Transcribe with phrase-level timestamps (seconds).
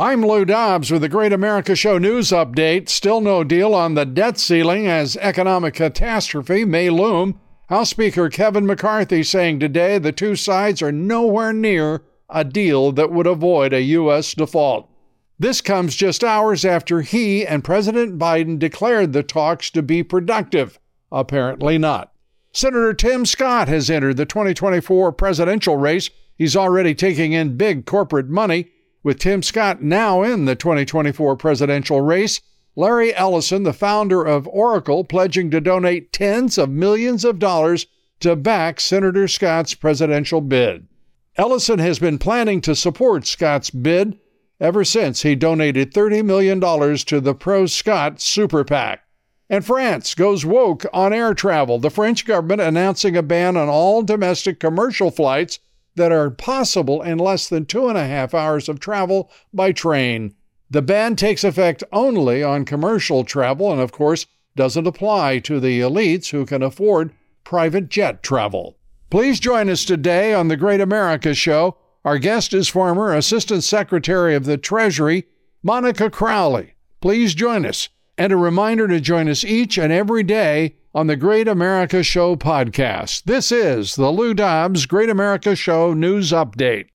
[0.00, 2.88] I'm Lou Dobbs with the Great America Show news update.
[2.88, 7.40] Still no deal on the debt ceiling as economic catastrophe may loom.
[7.68, 13.10] House Speaker Kevin McCarthy saying today the two sides are nowhere near a deal that
[13.10, 14.34] would avoid a U.S.
[14.34, 14.88] default.
[15.36, 20.78] This comes just hours after he and President Biden declared the talks to be productive.
[21.10, 22.12] Apparently not.
[22.52, 26.08] Senator Tim Scott has entered the 2024 presidential race.
[26.36, 28.68] He's already taking in big corporate money.
[29.02, 32.40] With Tim Scott now in the 2024 presidential race,
[32.74, 37.86] Larry Ellison, the founder of Oracle, pledging to donate tens of millions of dollars
[38.20, 40.86] to back Senator Scott's presidential bid.
[41.36, 44.18] Ellison has been planning to support Scott's bid
[44.60, 49.00] ever since he donated $30 million to the pro Scott Super PAC.
[49.48, 51.78] And France goes woke on air travel.
[51.78, 55.60] The French government announcing a ban on all domestic commercial flights
[55.98, 60.34] that are possible in less than two and a half hours of travel by train.
[60.70, 64.26] The ban takes effect only on commercial travel and, of course,
[64.56, 67.12] doesn't apply to the elites who can afford
[67.44, 68.76] private jet travel.
[69.10, 71.76] Please join us today on the Great America Show.
[72.04, 75.26] Our guest is former Assistant Secretary of the Treasury,
[75.62, 76.74] Monica Crowley.
[77.00, 77.88] Please join us.
[78.18, 82.34] And a reminder to join us each and every day on the Great America Show
[82.34, 83.22] podcast.
[83.24, 86.86] This is the Lou Dobbs Great America Show News Update.